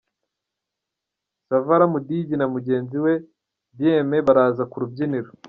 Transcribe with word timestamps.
Savara 1.47 1.85
Mudigi 1.93 2.35
na 2.37 2.47
mugenzi 2.53 2.97
we 3.03 3.13
Bien-Aimé 3.77 4.17
Baraza 4.27 4.63
ku 4.71 4.77
rubyiniro. 4.83 5.29